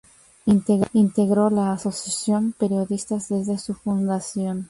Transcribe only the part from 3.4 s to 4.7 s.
su fundación.